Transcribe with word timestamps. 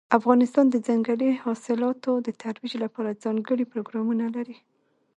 افغانستان 0.19 0.65
د 0.69 0.75
ځنګلي 0.87 1.29
حاصلاتو 1.43 2.11
د 2.25 2.27
ترویج 2.41 2.73
لپاره 2.83 3.19
ځانګړي 3.23 3.65
پروګرامونه 3.71 4.25
لري. 4.35 4.57